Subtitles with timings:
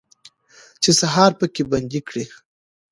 [0.81, 2.25] چې سهار پکې بندي کړي